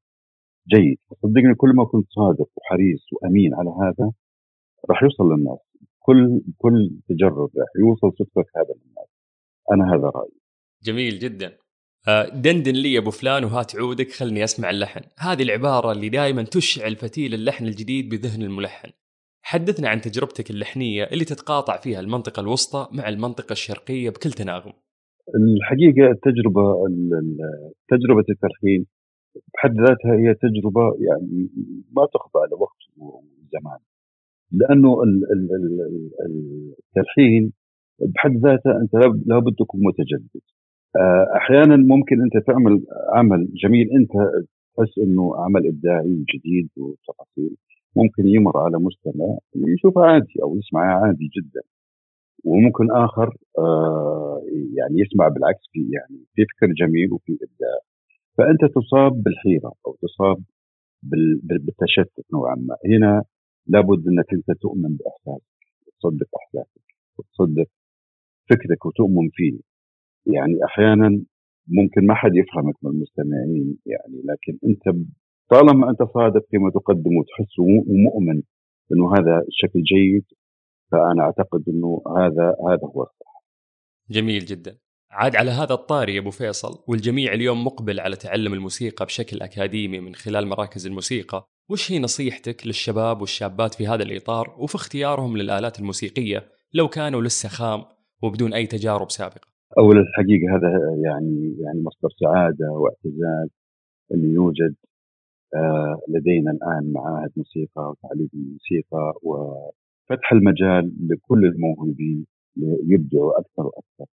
جيد. 0.68 0.98
صدقني 1.24 1.56
كل 1.56 1.70
ما 1.76 1.86
كنت 1.86 2.08
صادق 2.10 2.50
وحريص 2.58 3.06
وأمين 3.14 3.54
على 3.56 3.70
هذا 3.70 4.12
راح 4.90 5.04
يوصل 5.04 5.24
للناس. 5.34 5.60
كل 6.06 6.42
كل 6.58 6.92
تجرب 7.10 7.50
راح 7.58 7.68
يوصل 7.80 8.18
صدقك 8.18 8.50
هذا 8.58 8.74
للناس 8.80 9.08
أنا 9.72 9.94
هذا 9.94 10.12
رأيي. 10.16 10.40
جميل 10.84 11.20
جدا. 11.20 11.58
آه، 12.08 12.30
دندن 12.30 12.74
لي 12.74 12.94
يا 12.94 13.00
أبو 13.00 13.12
فلان 13.12 13.44
وهات 13.44 13.76
عودك 13.76 14.12
خلني 14.12 14.44
أسمع 14.44 14.70
اللحن. 14.70 15.02
هذه 15.20 15.44
العبارة 15.44 15.92
اللي 15.92 16.10
دائما 16.10 16.44
تشعل 16.44 16.96
فتيل 16.96 17.34
اللحن 17.34 17.66
الجديد 17.66 18.10
بذهن 18.10 18.42
الملحن. 18.42 18.90
حدثنا 19.42 19.90
عن 19.90 20.02
تجربتك 20.02 20.50
اللحنية 20.52 21.04
اللي 21.04 21.26
تتقاطع 21.26 21.78
فيها 21.78 22.00
المنطقة 22.00 22.40
الوسطى 22.40 22.88
مع 22.98 23.10
المنطقة 23.10 23.54
الشرقية 23.54 24.10
بكل 24.10 24.32
تناغم. 24.32 24.74
الحقيقة 25.36 26.12
التجربة 26.12 26.86
ال- 26.88 27.14
ال- 27.14 27.74
تجربة 27.88 28.26
التلحين 28.30 28.86
بحد 29.54 29.72
ذاتها 29.72 30.14
هي 30.22 30.34
تجربة 30.34 30.82
يعني 30.82 31.50
ما 31.92 32.08
تخضع 32.14 32.46
لوقت 32.52 32.82
وزمان. 32.98 33.80
لأنه 34.52 35.04
ال- 35.04 35.26
ال- 35.34 35.52
ال- 35.56 36.12
ال- 36.26 36.74
التلحين 36.80 37.52
بحد 38.00 38.32
ذاته 38.38 38.82
أنت 38.82 38.94
لاب- 38.94 39.24
لابد 39.28 39.56
تكون 39.60 39.82
متجدد. 39.84 40.42
آه، 40.96 41.28
أحيانا 41.38 41.76
ممكن 41.76 42.22
أنت 42.22 42.48
تعمل 42.48 42.84
عمل 43.14 43.48
جميل 43.64 43.90
أنت 43.92 44.12
تحس 44.78 44.98
إنه 45.00 45.36
عمل 45.38 45.68
إبداعي 45.68 46.24
جديد 46.36 46.70
وتفاصيل 46.78 47.56
ممكن 47.96 48.28
يمر 48.28 48.58
على 48.58 48.78
مستمع 48.80 49.38
يشوفها 49.56 50.06
عادي 50.06 50.34
أو 50.44 50.58
يسمعها 50.58 51.06
عادي 51.08 51.30
جدا. 51.38 51.62
وممكن 52.44 52.92
آخر 52.92 53.36
آه، 53.60 54.42
يعني 54.78 55.00
يسمع 55.02 55.28
بالعكس 55.28 55.64
في 55.72 55.80
يعني 55.80 56.24
في 56.36 56.46
فكر 56.46 56.68
جميل 56.74 57.14
وفي 57.14 57.34
إبداع. 57.34 57.80
فأنت 58.38 58.74
تصاب 58.76 59.24
بالحيرة 59.24 59.74
أو 59.88 59.96
تصاب 60.02 60.38
بال- 61.04 61.40
بال- 61.44 61.60
بالتشتت 61.60 62.26
نوعا 62.34 62.56
ما. 62.56 62.76
هنا 62.86 63.24
لابد 63.68 64.08
إنك 64.08 64.34
أنت 64.34 64.60
تؤمن 64.62 64.98
بأحساسك 64.98 65.56
وتصدق 65.88 66.28
أحساسك 66.44 66.82
وتصدق 67.18 67.68
فكرك 68.50 68.86
وتؤمن 68.86 69.30
فيه. 69.34 69.60
يعني 70.26 70.54
أحيانا 70.66 71.08
ممكن 71.68 72.08
ما 72.08 72.16
حد 72.16 72.32
يفهمك 72.36 72.76
من 72.84 72.92
المستمعين 72.92 73.78
يعني 73.86 74.22
لكن 74.30 74.60
أنت 74.70 75.06
طالما 75.50 75.90
أنت 75.90 76.04
صادق 76.14 76.46
فيما 76.52 76.70
تقدم 76.72 77.18
وتحس 77.18 77.60
وم- 77.60 77.86
ومؤمن 77.92 78.42
إنه 78.92 79.14
هذا 79.14 79.42
الشكل 79.48 79.82
جيد 79.84 80.26
فأنا 80.92 81.24
أعتقد 81.24 81.64
إنه 81.70 82.02
هذا 82.18 82.48
هذا 82.70 82.88
هو 82.96 83.02
الصح. 83.04 83.44
جميل 84.10 84.46
جدا. 84.46 84.78
عاد 85.12 85.36
على 85.36 85.52
هذا 85.52 85.74
الطاري 85.74 86.16
يا 86.16 86.20
أبو 86.20 86.30
فيصل 86.30 86.84
والجميع 86.88 87.34
اليوم 87.34 87.64
مقبل 87.66 88.00
على 88.00 88.16
تعلم 88.16 88.54
الموسيقى 88.54 89.06
بشكل 89.06 89.42
أكاديمي 89.42 90.00
من 90.00 90.16
خلال 90.16 90.48
مراكز 90.48 90.88
الموسيقى. 90.88 91.48
وش 91.70 91.92
هي 91.92 92.00
نصيحتك 92.00 92.68
للشباب 92.68 93.22
والشابات 93.22 93.74
في 93.74 93.88
هذا 93.88 94.04
الإطار 94.04 94.56
وفي 94.60 94.76
اختيارهم 94.76 95.38
للآلات 95.38 95.80
الموسيقية 95.80 96.44
لو 96.74 96.88
كانوا 96.88 97.22
لسه 97.22 97.50
خام 97.50 97.82
وبدون 98.24 98.54
أي 98.54 98.66
تجارب 98.68 99.12
سابقة 99.12 99.48
اولا 99.78 100.00
الحقيقة 100.00 100.56
هذا 100.56 100.70
يعني 101.06 101.56
يعني 101.60 101.82
مصدر 101.84 102.10
سعادة 102.24 102.72
واعتزاز 102.72 103.50
انه 104.14 104.34
يوجد 104.34 104.76
آه، 105.56 106.00
لدينا 106.08 106.52
الآن 106.52 106.94
معاهد 106.94 107.32
موسيقى 107.38 107.90
وتعليم 107.90 108.30
الموسيقى 108.34 109.14
وفتح 109.24 110.32
المجال 110.34 110.94
لكل 111.10 111.46
الموهوبين 111.46 112.26
يبدعوا 112.88 113.40
أكثر 113.40 113.66
وأكثر. 113.66 114.06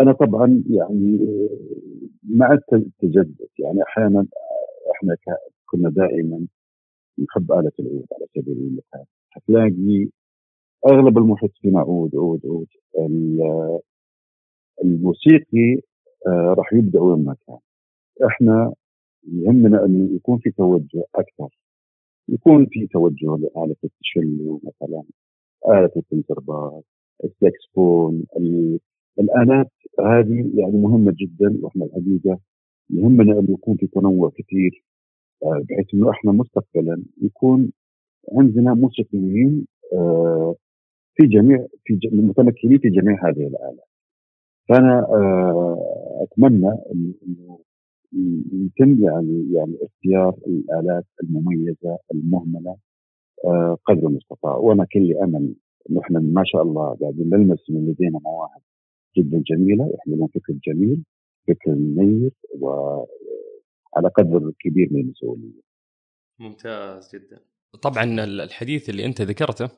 أنا 0.00 0.12
طبعا 0.12 0.62
يعني 0.70 1.18
آه، 1.20 2.06
مع 2.36 2.52
التجدد 2.52 3.36
يعني 3.58 3.82
أحيانا 3.82 4.26
إحنا 4.96 5.14
ك- 5.14 5.52
كنا 5.70 5.90
دائما 5.90 6.46
نحب 7.18 7.52
آلة 7.52 7.72
العود 7.80 8.06
على 8.12 8.26
سبيل 8.36 8.56
المثال. 8.58 9.04
هتلاقي 9.32 10.08
أغلب 10.90 11.18
المحيط 11.18 11.50
فينا 11.60 11.80
عود 11.80 12.16
عود 12.16 12.40
عود. 12.46 12.66
ال- 12.98 13.80
الموسيقي 14.84 15.80
آه، 16.26 16.54
راح 16.58 16.72
يبدع 16.72 17.00
وين 17.00 17.24
ما 17.24 17.36
كان. 17.46 17.58
إحنا 18.26 18.74
يهمنا 19.32 19.84
انه 19.84 20.14
يكون 20.16 20.38
في 20.38 20.50
توجه 20.50 21.04
أكثر. 21.14 21.48
يكون 22.28 22.66
في 22.70 22.86
توجه 22.86 23.26
لآلة 23.36 23.76
التشيلو 23.84 24.60
مثلا 24.64 25.02
آلة 25.68 25.90
الكونترباس 25.96 26.84
الساكسفون 27.24 28.24
ال- 28.36 28.80
الآلات 29.20 29.70
هذه 30.00 30.50
يعني 30.54 30.72
مهمة 30.78 31.14
جدا 31.20 31.58
وإحنا 31.62 31.84
الحقيقة 31.84 32.40
يهمنا 32.90 33.32
انه 33.38 33.52
يكون 33.52 33.76
في 33.76 33.86
تنوع 33.86 34.30
كثير. 34.30 34.84
بحيث 35.42 35.94
إنه 35.94 36.10
إحنا 36.10 36.32
مستقبلا 36.32 37.02
يكون 37.22 37.72
عندنا 38.32 38.74
موسيقيين 38.74 39.66
آه، 39.92 40.56
في 41.14 41.26
جميع 41.26 41.66
في 41.84 41.98
متمكنين 42.12 42.78
في 42.78 42.88
جميع 42.88 43.28
هذه 43.28 43.46
الآلات. 43.46 43.88
فأنا 44.68 44.98
آه، 45.00 46.22
أتمنى 46.22 46.68
إنه 46.92 47.14
إنه 47.26 47.58
يتم 48.66 49.04
يعني 49.04 49.52
يعني 49.52 49.76
اختيار 49.82 50.34
الآلات 50.46 51.04
المميزة 51.22 51.98
المهملة 52.14 52.76
آه، 53.44 53.78
قدر 53.84 54.08
المستطاع. 54.08 54.56
وأنا 54.56 54.84
كل 54.92 55.16
أمل 55.16 55.54
إنه 55.90 56.00
إحنا 56.00 56.20
ما 56.20 56.42
شاء 56.44 56.62
الله 56.62 56.94
قاعدين 56.94 57.28
نلمس 57.30 57.70
من 57.70 57.86
لدينا 57.90 58.18
مواهب 58.24 58.60
جدا 59.16 59.42
جميلة. 59.46 59.90
يحملون 59.94 60.28
فكر 60.28 60.52
جميل 60.66 61.04
فكر 61.48 61.74
منير 61.74 62.30
وعلى 63.92 64.08
قدر 64.08 64.52
كبير 64.60 64.88
من 64.90 65.00
المسؤولية. 65.00 65.60
ممتاز 66.38 67.10
جدا. 67.14 67.40
طبعا 67.82 68.04
ال- 68.04 68.40
الحديث 68.40 68.90
اللي 68.90 69.04
أنت 69.06 69.22
ذكرته 69.22 69.68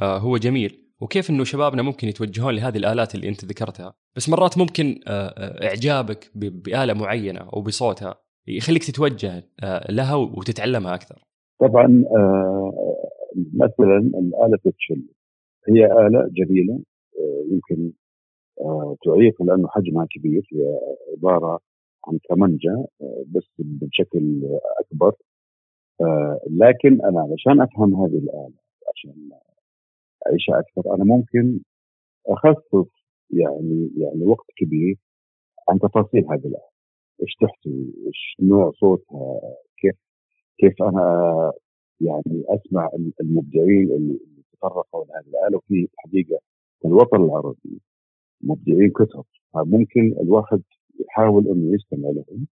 آه، 0.00 0.18
هو 0.18 0.36
جميل. 0.36 0.78
وكيف 1.00 1.30
إنه 1.30 1.44
شبابنا 1.44 1.82
ممكن 1.82 2.08
يتوجهون 2.08 2.54
لهذه 2.54 2.76
الآلات 2.76 3.14
اللي 3.14 3.28
أنت 3.28 3.44
ذكرتها؟ 3.44 3.94
بس 4.16 4.28
مرات 4.28 4.58
ممكن 4.58 5.00
آه، 5.06 5.28
آه، 5.28 5.66
إعجابك 5.68 6.30
بآلة 6.34 6.94
معينة 6.94 7.40
أو 7.40 7.62
بصوتها 7.62 8.14
يخليك 8.48 8.84
تتوجه 8.84 9.44
لها 9.90 10.14
وتتعلمها 10.14 10.94
أكثر. 10.94 11.24
طبعا 11.60 12.04
مثلا 13.54 13.98
الآلة 13.98 14.58
التشيلو 14.66 15.02
هي 15.68 15.84
آلة 15.86 16.28
جميلة 16.32 16.80
آه، 17.18 17.44
يمكن 17.52 17.92
تعيق 19.04 19.42
لأنه 19.42 19.68
حجمها 19.68 20.06
كبير. 20.10 20.42
هي 20.52 20.78
عبارة 21.16 21.60
عن 22.08 22.18
كمنجة 22.28 22.86
آه، 23.02 23.24
بس 23.28 23.44
بشكل 23.58 24.42
أكبر. 24.80 25.12
آه، 26.00 26.40
لكن 26.50 27.04
أنا 27.04 27.20
علشان 27.20 27.60
أفهم 27.60 27.94
هذه 27.94 28.18
الآلة 28.18 28.54
عشان 28.94 29.30
أعيشها 30.26 30.60
أكثر 30.60 30.94
أنا 30.94 31.04
ممكن 31.04 31.60
أخصص 32.26 32.90
يعني 33.30 33.90
يعني 33.96 34.24
وقت 34.24 34.46
كبير 34.56 34.96
عن 35.68 35.78
تفاصيل 35.78 36.24
هذه 36.24 36.46
الآلة. 36.46 36.72
إيش 37.22 37.34
تحتوي 37.40 37.94
إيش 38.06 38.36
نوع 38.40 38.72
صوتها؟ 38.80 39.40
كيف 39.76 39.96
كيف 40.58 40.82
أنا 40.82 41.52
يعني 42.00 42.44
أسمع 42.48 42.90
المبدعين 43.20 43.90
اللي 43.92 44.18
تطرقوا 44.52 45.04
لهذه 45.04 45.26
الآلة؟ 45.26 45.56
وفي 45.58 45.88
الحقيقة 45.94 46.40
في 46.82 46.88
الوطن 46.88 47.24
العربي 47.24 47.80
مبدعين 48.42 48.90
كثر 48.90 49.22
فممكن 49.54 50.14
الواحد 50.20 50.62
يحاول 51.00 51.48
انه 51.48 51.74
يستمع 51.74 52.08
لهم. 52.08 52.46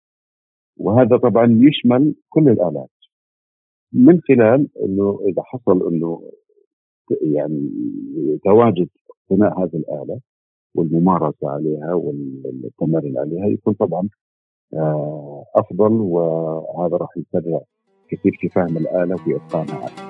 وهذا 0.77 1.17
طبعا 1.17 1.59
يشمل 1.61 2.15
كل 2.29 2.49
الآلات. 2.49 2.89
من 3.93 4.19
خلال 4.21 4.67
إنه 4.85 5.19
إذا 5.27 5.41
حصل 5.43 5.87
إنه 5.87 6.31
يعني 7.21 7.69
تواجد 8.43 8.89
اقتناء 9.09 9.63
هذه 9.63 9.75
الآلة 9.75 10.19
والممارسة 10.75 11.49
عليها 11.49 11.93
والتمرين 11.93 13.17
عليها 13.17 13.47
يكون 13.47 13.73
طبعا 13.73 14.09
آه، 14.73 15.45
أفضل 15.55 15.91
وهذا 15.91 16.97
راح 16.97 17.09
يسرع 17.17 17.61
كثير 18.09 18.37
في 18.39 18.49
فهم 18.49 18.77
الآلة 18.77 19.15
وفي 19.15 19.35
اتقانها 19.35 20.08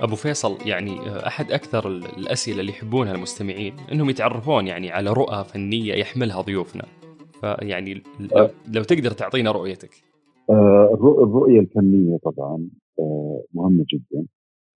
أبو 0.00 0.16
فيصل 0.16 0.68
يعني 0.68 0.90
آه، 1.00 1.26
أحد 1.26 1.52
أكثر 1.52 1.88
ال- 1.88 2.04
الأسئلة 2.18 2.60
اللي 2.60 2.72
يحبونها 2.72 3.14
المستمعين 3.14 3.74
إنهم 3.92 4.10
يتعرفون 4.10 4.66
يعني 4.66 4.90
على 4.90 5.12
رؤى 5.12 5.44
فنية 5.44 5.94
يحملها 5.94 6.40
ضيوفنا. 6.40 6.82
فيعني 7.40 7.94
لو, 8.20 8.48
لو 8.74 8.82
تقدر 8.82 9.10
تعطينا 9.10 9.50
رؤيتك. 9.52 9.90
آه، 10.50 10.88
الرؤ- 10.94 11.22
الرؤية 11.22 11.60
الفنية 11.60 12.16
طبعا 12.22 12.68
مهمة 13.54 13.84
جدا 13.94 14.26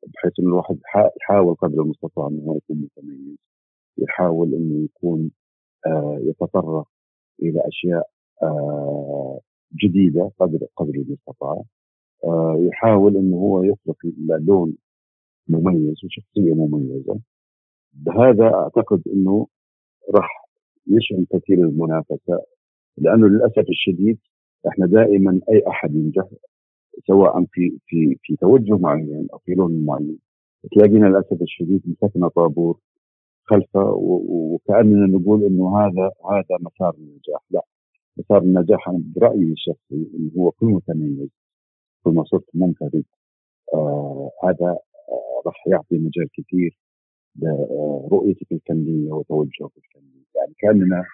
بحيث 0.06 0.32
انه 0.40 0.48
الواحد 0.48 0.76
يحا- 0.84 1.10
يحاول 1.20 1.54
قدر 1.54 1.82
المستطاع 1.82 2.26
انه 2.28 2.56
يكون 2.56 2.76
متميز 2.96 3.36
يحاول 3.98 4.54
إنه 4.54 4.84
يكون 4.84 5.30
يتطرق 6.28 6.86
إلى 7.42 7.62
أشياء 7.68 8.08
جديدة 9.84 10.30
قدر 10.40 10.58
قدر 10.76 10.94
المستطاع 10.94 11.62
يحاول 12.68 13.16
إنه 13.16 13.36
هو 13.36 13.62
يخلق 13.62 13.96
لون 14.40 14.74
مميز 15.48 16.04
وشخصية 16.04 16.54
مميزة. 16.54 17.20
بهذا 17.92 18.54
أعتقد 18.54 19.02
إنه 19.12 19.46
راح 20.14 20.44
يشعل 20.86 21.26
كثير 21.32 21.58
المنافسة 21.58 22.40
لأنه 22.98 23.28
للأسف 23.28 23.64
الشديد 23.68 24.18
إحنا 24.68 24.86
دائما 24.86 25.40
أي 25.50 25.62
أحد 25.68 25.94
ينجح 25.94 26.24
سواء 27.06 27.44
في 27.52 27.78
في 27.86 28.16
في 28.22 28.36
توجه 28.36 28.76
معين 28.78 29.26
أو 29.32 29.38
في 29.38 29.52
لون 29.52 29.84
معين 29.84 30.18
تلاقينا 30.72 31.06
للأسف 31.06 31.42
الشديد 31.42 31.82
مسكنا 31.86 32.28
طابور 32.28 32.78
خلفه 33.44 33.90
وكأننا 33.94 35.06
نقول 35.18 35.44
إنه 35.44 35.78
هذا 35.80 36.10
هذا 36.30 36.58
مسار 36.60 36.94
النجاح، 36.98 37.40
لا 37.50 37.62
مسار 38.16 38.42
النجاح 38.42 38.88
أنا 38.88 39.02
برأيي 39.16 39.52
الشخصي 39.52 40.10
إنه 40.18 40.30
هو 40.38 40.50
كل 40.50 40.66
متميز 40.66 41.28
كل 42.04 42.10
ما 42.10 42.24
صرت 42.24 42.44
ممتاز 42.54 43.02
آه 43.74 44.30
هذا 44.44 44.78
راح 45.46 45.66
يعطي 45.66 45.98
مجال 45.98 46.28
كثير 46.32 46.78
لرؤيتك 47.36 48.52
الفنية 48.52 49.12
وتوجهك 49.12 49.72
الفني، 49.76 50.24
يعني 50.36 50.54
كأننا 50.58 51.04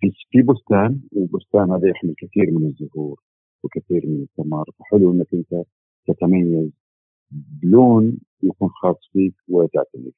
في 0.00 0.10
في 0.30 0.42
بستان 0.42 1.00
والبستان 1.12 1.70
هذا 1.70 1.88
يحمل 1.88 2.14
كثير 2.18 2.50
من 2.50 2.66
الزهور 2.66 3.22
وكثير 3.62 4.06
من 4.06 4.22
الثمار. 4.22 4.64
فحلو 4.78 5.12
إنك 5.12 5.26
أنت 5.34 5.64
تتميز 6.08 6.70
بلون 7.62 8.18
يكون 8.42 8.68
خاص 8.68 8.96
فيك 9.12 9.34
وتعتمد 9.48 10.12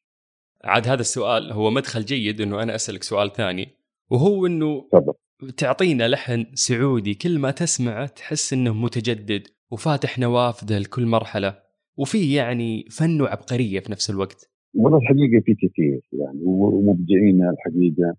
عاد 0.65 0.89
هذا 0.89 1.01
السؤال 1.01 1.53
هو 1.53 1.71
مدخل 1.71 2.05
جيد 2.05 2.41
إنه 2.41 2.63
أنا 2.63 2.75
أسألك 2.75 3.03
سؤال 3.03 3.33
ثاني 3.33 3.69
وهو 4.11 4.47
إنه 4.47 4.89
تفضل. 4.93 5.13
تعطينا 5.57 6.09
لحن 6.09 6.47
سعودي 6.55 7.15
كل 7.15 7.39
ما 7.39 7.51
تسمعه 7.51 8.07
تحس 8.07 8.53
إنه 8.53 8.75
متجدد 8.75 9.43
وفاتح 9.71 10.19
نوافذه 10.19 10.79
لكل 10.79 11.07
مرحلة. 11.07 11.68
وفيه 11.99 12.37
يعني 12.37 12.85
فن 12.91 13.21
وعبقرية 13.21 13.81
في 13.81 13.93
نفس 13.93 14.11
الوقت 14.11 14.51
والله 14.75 14.99
الحقيقة 14.99 15.41
في 15.45 15.55
كثير 15.55 16.01
يعني 16.13 16.41
ومبدعين 16.45 17.49
الحقيقة 17.49 18.17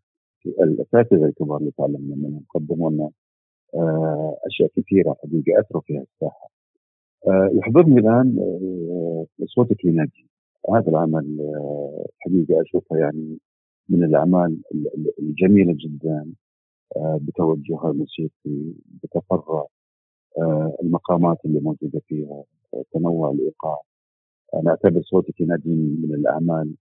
الأساتذة 0.64 1.26
الكبار 1.26 1.58
اللي 1.58 1.72
تعلمنا 1.78 2.16
منهم 2.16 2.44
قدموا 2.56 2.90
لنا 2.92 3.10
آه، 3.76 4.38
أشياء 4.48 4.70
كثيرة 4.78 5.16
حقيقة 5.24 5.60
أثروا 5.60 5.82
فيها 5.82 6.02
الساحة. 6.02 6.50
آه، 7.28 7.50
يحضرني 7.54 8.00
الآن 8.00 8.40
آه، 8.40 9.26
صوتك 9.46 9.86
ينادي 9.86 10.28
هذا 10.76 10.88
العمل 10.90 11.38
الحقيقة 12.16 12.62
اشوفها 12.62 12.98
يعني 12.98 13.38
من 13.90 14.04
الأعمال 14.04 14.60
ال- 14.74 14.88
ال- 14.98 15.14
الجميلة 15.20 15.74
جدا 15.78 16.26
بتوجهها 16.98 17.92
الموسيقي 17.92 18.74
بتفرع 19.04 19.66
المقامات 20.84 21.38
اللي 21.46 21.60
موجودة 21.60 22.02
فيها 22.08 22.44
آه، 22.74 22.84
تنوع 22.94 23.32
الإيقاع. 23.32 23.82
أنا 24.54 24.70
اعتبر 24.70 25.02
صوتك 25.02 25.42
ينادي 25.42 25.70
من 26.04 26.14
الأعمال 26.16 26.74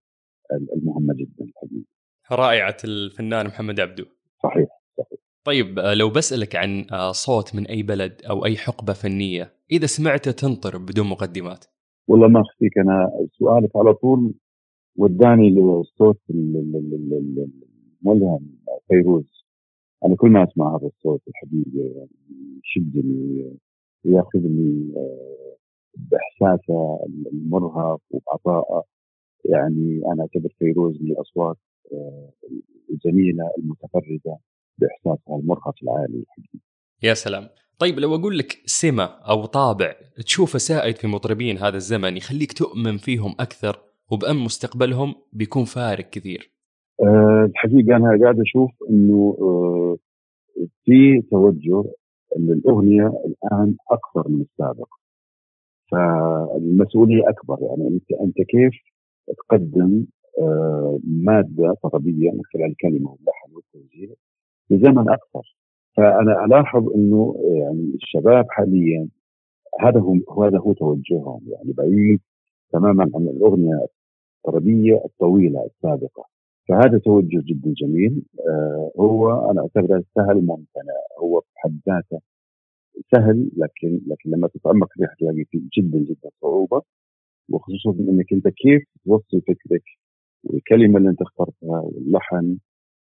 المهمة 0.77 1.15
جدا 1.15 1.45
الحقيقة. 1.45 1.85
رائعة 2.33 2.77
الفنان 2.85 3.47
محمد 3.47 3.81
عبدو. 3.81 4.05
صحيح 4.43 4.69
طيب 5.45 5.79
آه، 5.79 5.95
لو 5.95 6.11
بسألك 6.11 6.57
عن 6.57 6.87
آه، 6.93 7.13
صوت 7.13 7.55
من 7.55 7.67
أي 7.67 7.83
بلد 7.83 8.23
أو 8.31 8.45
أي 8.45 8.57
حقبة 8.57 8.93
فنية 8.93 9.53
إذا 9.73 9.87
سمعته 9.87 10.31
تنطر 10.31 10.79
بدون 10.79 11.07
مقدمات؟ 11.07 11.65
والله 12.09 12.29
ما 12.29 12.41
أخفيك 12.41 12.79
أنا 12.79 13.11
سؤالك 13.39 13.77
على 13.77 13.95
طول 13.95 14.35
وداني 14.97 15.51
للصوت 15.51 16.19
ال- 16.31 16.83
الملهم 18.03 18.49
فيروز. 18.89 19.38
أنا 20.05 20.17
كل 20.17 20.31
ما 20.31 20.45
أسمع 20.45 20.77
هذا 20.77 20.87
الصوت 20.87 21.23
الحقيقة 21.29 21.99
يعني 21.99 22.61
يشدني 22.65 23.53
وياخذني 24.05 24.93
آه، 24.97 25.57
بإحساسه 25.97 26.99
المرهف 27.33 28.01
وبعطائه 28.11 28.85
يعني 29.45 30.01
أنا 30.13 30.23
أعتبر 30.23 30.49
فيروز 30.59 31.03
من 31.03 31.11
الأصوات 31.11 31.57
آه، 31.93 32.31
الجميلة 32.91 33.51
المتفرده 33.59 34.39
بإحساسها 34.79 35.37
المرهف 35.37 35.75
العالي 35.83 36.19
الحقيقة 36.19 36.65
يا 37.03 37.15
سلام. 37.15 37.49
طيب 37.79 37.99
لو 37.99 38.15
أقول 38.15 38.39
لك 38.39 38.59
سمة 38.67 39.05
أو 39.05 39.47
طابع 39.47 39.95
تشوفه 40.25 40.59
سائد 40.59 40.97
في 40.97 41.07
مطربين 41.07 41.59
هذا 41.59 41.77
الزمن 41.77 42.17
يخليك 42.17 42.53
تؤمن 42.53 42.97
فيهم 42.97 43.35
أكثر 43.41 43.81
وبأن 44.11 44.37
مستقبلهم 44.37 45.15
بيكون 45.33 45.65
فارق 45.65 46.11
كثير. 46.11 46.58
آه، 47.03 47.45
الحقيقة 47.45 47.97
أنا 47.97 48.19
قاعد 48.23 48.41
أشوف 48.41 48.71
إنه 48.91 49.37
آه، 49.41 49.97
في 50.85 51.23
توجه 51.31 51.85
ان 52.37 52.53
الاغنيه 52.53 53.07
الآن 53.07 53.77
أكثر 53.91 54.29
من 54.29 54.41
السابق. 54.41 54.89
فالمسؤولية 55.93 57.29
أكبر 57.29 57.59
يعني 57.63 57.89
أنت 57.89 58.13
أنت 58.21 58.37
كيف 58.49 58.73
تقدم 59.39 60.07
آه، 60.41 60.99
مادة 61.05 61.75
طربية 61.83 62.31
من 62.31 62.41
خلال 62.55 62.65
الكلمة 62.65 63.11
واللحن 63.11 63.55
والتوزيع 63.55 64.11
بزمن 64.71 65.11
أكثر. 65.11 65.57
فأنا 65.97 66.45
ألاحظ 66.45 66.89
إنه 66.95 67.35
يعني 67.45 67.93
الشباب 67.95 68.47
حاليا 68.51 69.09
هذا 69.81 70.01
هو 70.01 70.43
هذا 70.45 70.59
هو 70.59 70.73
توجههم 70.73 71.41
يعني 71.47 71.73
بعيد 71.73 72.21
تماما 72.73 73.11
عن 73.15 73.29
الأغنية 73.29 73.87
الطربية 74.45 75.03
الطويلة 75.05 75.65
السابقة. 75.67 76.38
فهذا 76.69 76.99
توجه 76.99 77.43
جدا 77.47 77.75
جميل. 77.83 78.23
آه 78.49 78.93
هو 79.01 79.51
أنا 79.51 79.61
أعتبره 79.63 80.05
سهل 80.15 80.37
ممتنع 80.47 80.95
هو 81.23 81.43
بحد 81.57 81.81
ذاته 81.89 82.21
سهل 83.15 83.51
لكن 83.57 84.01
لكن 84.07 84.31
لما 84.31 84.49
تتعمق 84.49 84.89
فيه 84.93 85.07
حتلاقي 85.07 85.45
فيه 85.51 85.61
جدا 85.79 85.99
جدا 85.99 86.31
صعوبة. 86.43 86.83
وخصوصا 87.51 87.91
إنك 88.01 88.33
أنت 88.33 88.49
كيف 88.49 88.83
توصل 89.05 89.41
فكرك 89.43 89.85
والكلمة 90.45 90.99
اللي 90.99 91.11
أنت 91.11 91.23
اخترتها 91.23 91.81
واللحن 91.81 92.59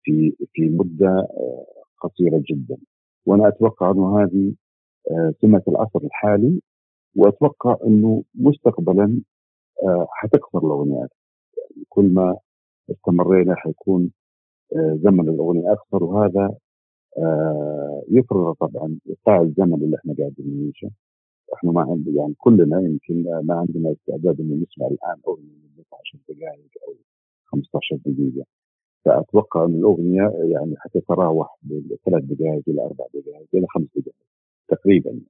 في 0.05 0.37
في 0.53 0.69
مدة 0.69 1.09
آه، 1.09 1.67
قصيرة 2.01 2.43
جدا. 2.51 2.77
وأنا 3.27 3.49
أتوقع 3.49 3.91
أنه 3.91 4.23
هذه 4.23 4.55
آه، 5.11 5.35
سمة 5.43 5.63
العصر 5.69 6.01
الحالي 6.05 6.61
وأتوقع 7.17 7.77
أنه 7.87 8.25
مستقبلا 8.35 9.21
آه، 9.85 10.07
حتكثر 10.13 10.59
الاغنيات 10.59 11.11
يعني 11.59 11.85
كل 11.89 12.15
ما 12.15 12.37
استمرينا 12.91 13.55
حيكون 13.57 14.11
آه، 14.77 14.99
زمن 15.05 15.29
الأغنية 15.29 15.73
أكثر 15.73 16.05
وهذا 16.05 16.57
آه، 17.19 18.03
يفرض 18.09 18.55
طبعا 18.55 18.99
إيقاع 19.09 19.43
الزمن 19.43 19.75
اللي 19.75 19.97
إحنا 19.97 20.15
قاعدين 20.19 20.61
نعيشه. 20.63 20.91
إحنا 21.55 21.73
ما 21.73 21.81
عندنا 21.83 22.17
يعني 22.17 22.35
كلنا 22.39 22.81
يمكن 22.81 23.23
ما 23.43 23.55
عندنا 23.55 23.93
استعداد 23.93 24.41
إنه 24.41 24.55
نسمع 24.55 24.87
الآن 24.87 25.17
أغنية 25.29 25.69
مدتها 25.79 25.99
10 26.01 26.19
دقائق 26.29 26.71
أو 26.89 26.95
15 27.47 27.97
دقيقة. 28.07 28.47
فأتوقع 29.05 29.65
إن 29.65 29.75
الأغنية 29.75 30.33
يعني 30.53 30.75
حتتراوح 30.79 31.59
بين 31.63 31.89
ثلاث 32.07 32.25
دقائق 32.25 32.63
إلى 32.69 32.83
أربع 32.83 33.05
دقائق 33.15 33.49
إلى 33.55 33.67
خمس 33.69 33.89
دقائق 33.97 34.15
تقريبا. 34.69 35.21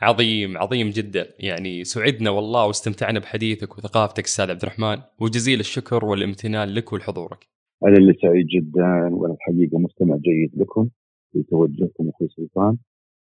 عظيم 0.00 0.58
عظيم 0.58 0.90
جدا. 0.90 1.26
يعني 1.38 1.84
سعدنا 1.84 2.30
والله 2.30 2.66
واستمتعنا 2.66 3.18
بحديثك 3.20 3.78
وثقافتك 3.78 4.24
أستاذ 4.24 4.50
عبد 4.50 4.62
الرحمن. 4.62 5.02
وجزيل 5.20 5.60
الشكر 5.60 6.04
والامتنان 6.04 6.68
لك 6.68 6.92
ولحضورك. 6.92 7.46
أنا 7.86 7.96
اللي 7.96 8.14
سعيد 8.22 8.46
جدا 8.46 9.08
وأنا 9.12 9.34
الحقيقة 9.34 9.78
مستمع 9.78 10.16
جيد 10.16 10.60
لكم. 10.60 10.88
في 11.32 11.42
توجهكم 11.42 12.08
أخوي 12.08 12.28
سلطان. 12.28 12.76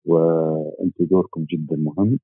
وأنت 0.05 1.03
دوركم 1.03 1.47
جدا 1.53 1.77
مهم. 1.77 2.19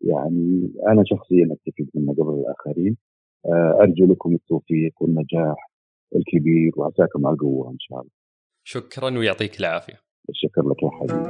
يعني 0.00 0.72
أنا 0.88 1.02
شخصيا 1.06 1.48
استفيد 1.52 1.90
منه 1.94 2.12
قبل 2.12 2.34
الآخرين. 2.40 2.96
آه، 3.46 3.78
أرجو 3.80 4.06
لكم 4.06 4.34
التوفيق 4.34 4.92
والنجاح 5.00 5.70
الكبير 6.16 6.72
وعساكم 6.76 7.26
على 7.26 7.34
القوة 7.34 7.70
إن 7.70 7.78
شاء 7.80 7.98
الله. 8.00 8.10
شكرا 8.64 9.18
ويعطيك 9.18 9.60
العافية. 9.60 10.00
شكرا 10.32 10.64
لك 10.72 10.82
يا 10.82 10.90
حبيبي. 10.90 11.24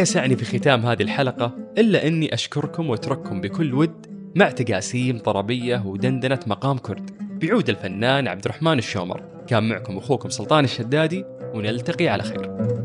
يسعني 0.00 0.36
في 0.36 0.58
ختام 0.58 0.86
هذه 0.86 1.02
الحلقة 1.02 1.52
إلا 1.78 2.06
أني 2.06 2.34
أشكركم 2.34 2.90
وأترككم 2.90 3.40
بكل 3.40 3.74
ود 3.74 4.06
مع 4.36 4.50
تقاسيم 4.50 5.18
طربية 5.18 5.82
ودندنة 5.86 6.40
مقام 6.46 6.78
كرد. 6.78 7.10
بيعود 7.20 7.68
الفنان 7.68 8.28
عبد 8.28 8.44
الرحمن 8.44 8.78
الشومر. 8.78 9.22
كان 9.46 9.68
معكم 9.68 9.96
أخوكم 9.96 10.28
سلطان 10.28 10.64
الشدادي 10.64 11.24
ونلتقي 11.54 12.08
على 12.08 12.22
خير. 12.22 12.77